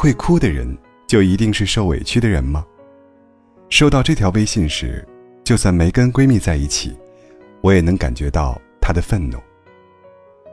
[0.00, 2.64] 会哭的人就一定是受委屈的人吗？
[3.68, 5.04] 收到这条微信时，
[5.42, 6.96] 就算没跟闺蜜在一起，
[7.62, 9.36] 我也能感觉到她的愤怒。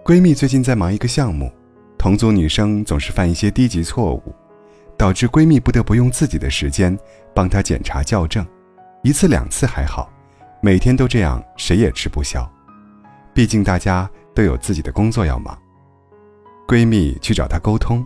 [0.04, 1.52] 闺蜜最近在忙一个项目，
[1.96, 4.34] 同组女生总是犯一些低级错误，
[4.98, 6.98] 导致闺蜜不得不用自己的时间
[7.36, 8.44] 帮她检查校正。
[9.04, 10.12] 一次两次还好，
[10.60, 12.52] 每天都这样，谁也吃不消。
[13.32, 15.56] 毕竟大家都有自己的工作要忙。
[16.68, 18.04] 闺蜜去找她沟通。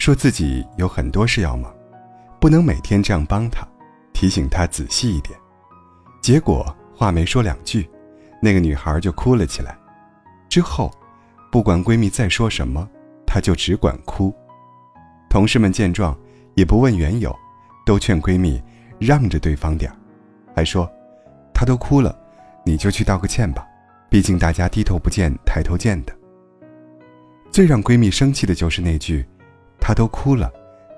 [0.00, 1.70] 说自己有很多事要忙，
[2.40, 3.68] 不能每天这样帮她，
[4.14, 5.38] 提醒她仔细一点。
[6.22, 7.86] 结果话没说两句，
[8.40, 9.76] 那个女孩就哭了起来。
[10.48, 10.90] 之后，
[11.52, 12.88] 不管闺蜜再说什么，
[13.26, 14.34] 她就只管哭。
[15.28, 16.18] 同事们见状，
[16.54, 17.36] 也不问缘由，
[17.84, 18.60] 都劝闺蜜
[18.98, 19.96] 让着对方点儿，
[20.56, 20.90] 还说
[21.52, 22.18] ：“她都哭了，
[22.64, 23.68] 你就去道个歉吧，
[24.08, 26.16] 毕竟大家低头不见抬头见的。”
[27.52, 29.26] 最让闺蜜生气的就是那句。
[29.80, 30.52] 他都哭了，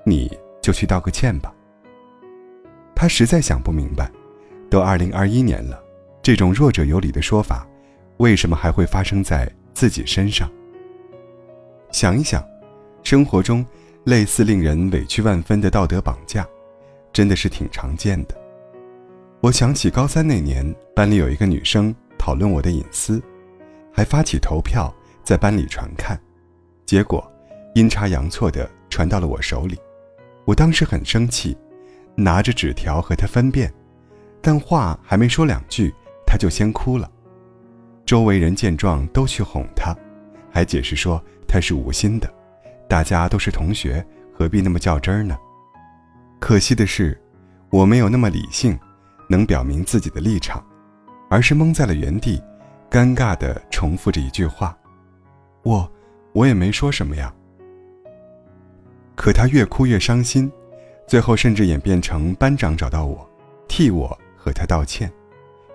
[0.05, 0.29] 你
[0.61, 1.53] 就去道个歉吧。
[2.95, 4.11] 他实在想不明白，
[4.69, 5.81] 都二零二一年了，
[6.21, 7.67] 这种弱者有理的说法，
[8.17, 10.49] 为什么还会发生在自己身上？
[11.91, 12.43] 想一想，
[13.01, 13.65] 生活中
[14.03, 16.47] 类似令人委屈万分的道德绑架，
[17.11, 18.35] 真的是挺常见的。
[19.41, 20.63] 我想起高三那年，
[20.95, 23.21] 班里有一个女生讨论我的隐私，
[23.91, 26.19] 还发起投票在班里传看，
[26.85, 27.32] 结果。
[27.73, 29.77] 阴差阳错的传到了我手里，
[30.45, 31.57] 我当时很生气，
[32.15, 33.73] 拿着纸条和他分辨，
[34.41, 35.93] 但话还没说两句，
[36.25, 37.09] 他就先哭了。
[38.05, 39.95] 周围人见状都去哄他，
[40.51, 42.31] 还解释说他是无心的，
[42.87, 45.35] 大家都是同学，何必那么较真儿呢？
[46.39, 47.19] 可惜的是，
[47.71, 48.77] 我没有那么理性，
[49.27, 50.63] 能表明自己的立场，
[51.29, 52.39] 而是懵在了原地，
[52.91, 54.77] 尴尬的重复着一句话
[55.63, 55.91] ：“我，
[56.33, 57.33] 我也没说什么呀。”
[59.23, 60.51] 可他越哭越伤心，
[61.07, 63.25] 最后甚至演变成班长找到我，
[63.69, 65.09] 替我和他道歉，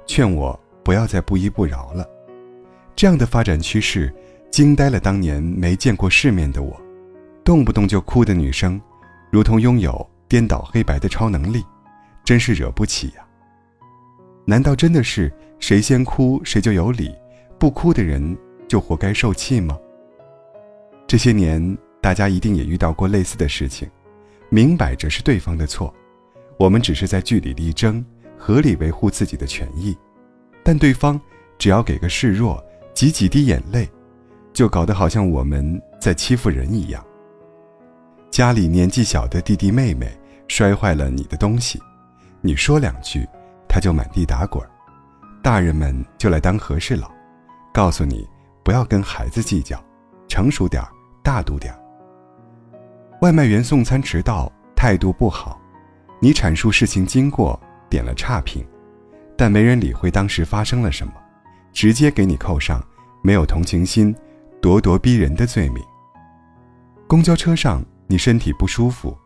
[0.06, 2.06] 劝我不要再不依不饶了。
[2.94, 4.14] 这样的发展趋势，
[4.50, 6.78] 惊呆了当年没见过世面的我。
[7.42, 8.78] 动不动就哭的女生，
[9.30, 11.64] 如同拥有颠倒黑白的超能力，
[12.24, 13.26] 真是惹不起呀。
[14.44, 17.14] 难道真的是谁先哭谁就有理，
[17.58, 18.36] 不哭的人
[18.68, 19.78] 就活该受气吗？
[21.06, 21.78] 这些年。
[22.00, 23.90] 大家一定也遇到过类似的事情，
[24.48, 25.92] 明摆着是对方的错，
[26.58, 28.04] 我们只是在据理力争，
[28.38, 29.96] 合理维护自己的权益，
[30.62, 31.20] 但对方
[31.58, 32.64] 只要给个示弱，
[32.94, 33.88] 挤几滴眼泪，
[34.52, 37.04] 就搞得好像我们在欺负人一样。
[38.30, 40.08] 家里年纪小的弟弟妹妹
[40.46, 41.80] 摔坏了你的东西，
[42.40, 43.26] 你说两句，
[43.68, 44.64] 他就满地打滚，
[45.42, 47.10] 大人们就来当和事佬，
[47.74, 48.26] 告诉你
[48.62, 49.82] 不要跟孩子计较，
[50.28, 50.88] 成熟点儿
[51.24, 51.87] 大度点儿。
[53.20, 55.60] 外卖员送餐迟到，态度不好，
[56.20, 58.64] 你阐述事情经过，点了差评，
[59.36, 61.12] 但没人理会当时发生了什么，
[61.72, 62.80] 直接给你扣上
[63.20, 64.14] 没有同情心、
[64.62, 65.82] 咄咄逼人的罪名。
[67.08, 69.18] 公交车上你身体不舒服，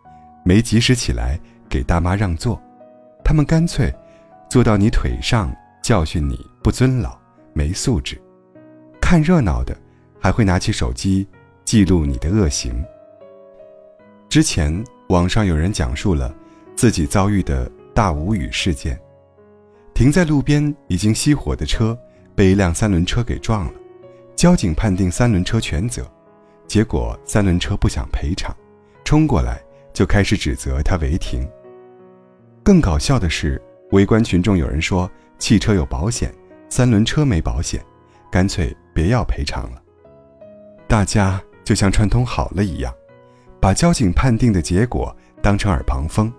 [0.42, 1.38] 没及时起来
[1.68, 2.58] 给大妈让座，
[3.22, 3.94] 他们干脆
[4.48, 7.14] 坐到你腿上教训你不尊老、
[7.52, 8.18] 没素质。
[9.02, 9.76] 看热闹的
[10.18, 11.28] 还会拿起手机
[11.62, 12.82] 记录你的恶行。
[14.32, 16.34] 之前网上有人讲述了
[16.74, 18.98] 自己遭遇的大无语事件：
[19.92, 21.94] 停在路边已经熄火的车
[22.34, 23.72] 被一辆三轮车给撞了，
[24.34, 26.10] 交警判定三轮车全责，
[26.66, 28.56] 结果三轮车不想赔偿，
[29.04, 29.62] 冲过来
[29.92, 31.46] 就开始指责他违停。
[32.62, 33.60] 更搞笑的是，
[33.90, 36.34] 围观群众有人说汽车有保险，
[36.70, 37.84] 三轮车没保险，
[38.30, 39.82] 干脆别要赔偿了。
[40.88, 42.90] 大家就像串通好了一样。
[43.62, 46.32] 把交警判定的结果当成耳旁风，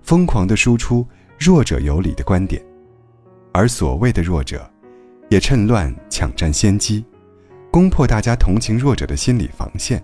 [0.00, 1.06] 疯狂地输出
[1.38, 2.64] 弱者有理的观点，
[3.52, 4.66] 而所谓的弱者，
[5.28, 7.04] 也趁乱抢占先机，
[7.70, 10.02] 攻破大家同情弱者的心理防线，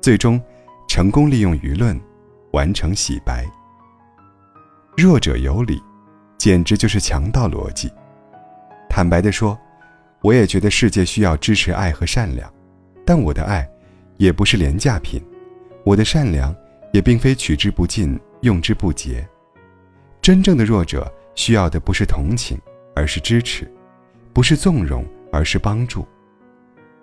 [0.00, 0.40] 最终
[0.88, 2.00] 成功利用舆论
[2.52, 3.44] 完成洗白。
[4.96, 5.78] 弱者有理，
[6.38, 7.92] 简直就是强盗逻辑。
[8.88, 9.58] 坦白地说，
[10.22, 12.50] 我也觉得世界需要支持爱和善良，
[13.04, 13.68] 但我的爱，
[14.16, 15.22] 也不是廉价品。
[15.88, 16.54] 我的善良，
[16.92, 19.26] 也并非取之不尽、用之不竭。
[20.20, 22.60] 真正的弱者需要的不是同情，
[22.94, 23.64] 而是支持；
[24.34, 25.02] 不是纵容，
[25.32, 26.06] 而是帮助。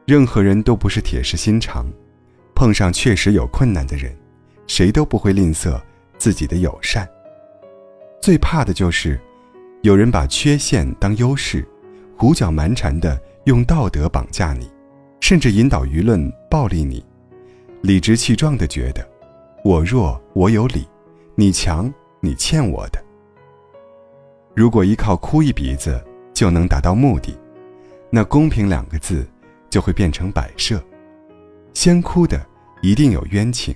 [0.06, 1.92] 任何人都不是铁石心肠，
[2.54, 4.16] 碰上确实有困难的人，
[4.68, 5.82] 谁都不会吝啬
[6.20, 7.10] 自己的友善。
[8.22, 9.20] 最怕的就是
[9.82, 11.68] 有人把缺陷当优势，
[12.16, 14.70] 胡搅蛮缠的用道德绑架你，
[15.22, 17.04] 甚至引导舆论暴力你。
[17.86, 19.08] 理直气壮地觉得，
[19.64, 20.88] 我弱我有理，
[21.36, 23.00] 你强你欠我的。
[24.56, 26.04] 如果依靠哭一鼻子
[26.34, 27.38] 就能达到目的，
[28.10, 29.24] 那公平两个字
[29.70, 30.84] 就会变成摆设。
[31.76, 32.44] 先哭的
[32.82, 33.76] 一定有冤情，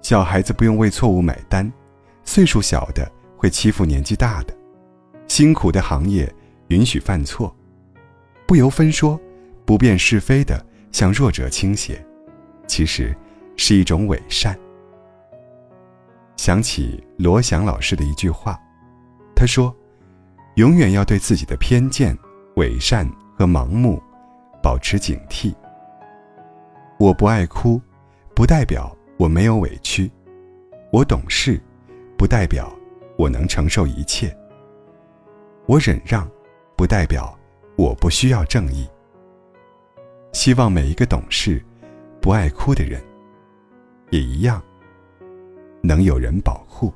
[0.00, 1.70] 小孩子不用为错误买单，
[2.24, 3.06] 岁数小的
[3.36, 4.56] 会欺负年纪大的，
[5.28, 6.34] 辛苦的行业
[6.68, 7.54] 允许犯错，
[8.46, 9.20] 不由分说，
[9.66, 12.02] 不辨是非的向弱者倾斜，
[12.70, 13.12] 其实
[13.56, 14.56] 是一种伪善。
[16.36, 18.56] 想起罗翔老师的一句话，
[19.34, 19.74] 他说
[20.54, 22.16] ：“永远要对自己的偏见、
[22.54, 24.00] 伪善和盲目
[24.62, 25.52] 保持警惕。
[26.96, 27.82] 我不爱哭，
[28.36, 30.08] 不代表我没有委屈；
[30.92, 31.60] 我懂事，
[32.16, 32.72] 不代表
[33.18, 34.28] 我能承受一切；
[35.66, 36.30] 我忍让，
[36.76, 37.36] 不代表
[37.76, 38.88] 我不需要正义。
[40.32, 41.60] 希望每一个懂事、
[42.20, 43.02] 不爱哭的人，
[44.10, 44.62] 也一样。”
[45.82, 46.92] 能有人保护。